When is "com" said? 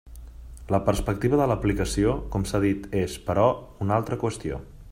2.37-2.49